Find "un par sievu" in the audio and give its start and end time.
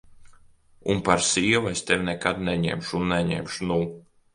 0.93-1.71